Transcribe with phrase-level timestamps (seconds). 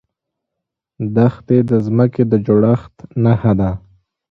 [1.15, 3.71] دښتې د ځمکې د جوړښت نښه ده.